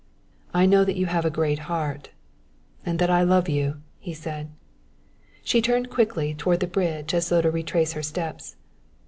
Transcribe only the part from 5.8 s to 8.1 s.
quickly toward the bridge as though to retrace her